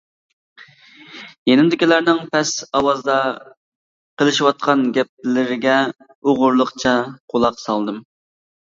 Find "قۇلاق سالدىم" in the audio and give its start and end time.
7.37-8.05